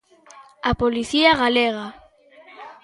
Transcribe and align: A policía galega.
A 0.69 0.71
policía 0.81 1.31
galega. 1.41 1.87